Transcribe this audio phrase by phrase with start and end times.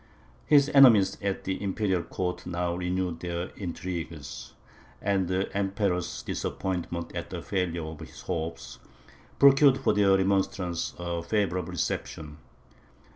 [0.47, 4.53] His enemies at the imperial court now renewed their intrigues;
[4.99, 8.79] and the Emperor's disappointment at the failure of his hopes,
[9.37, 12.39] procured for their remonstrances a favourable reception.